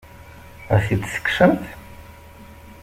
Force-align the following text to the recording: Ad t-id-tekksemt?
Ad 0.73 0.81
t-id-tekksemt? 0.85 1.63